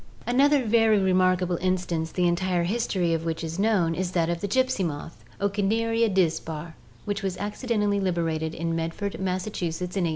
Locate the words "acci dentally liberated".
7.37-8.55